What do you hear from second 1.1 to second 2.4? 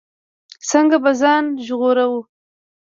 ځان ژغورو.